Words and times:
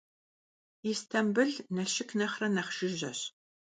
Yistambıl 0.87 1.51
Nalşşık 1.75 2.09
nexhre 2.19 2.47
nexh 2.55 2.71
jjıjeş. 2.77 3.19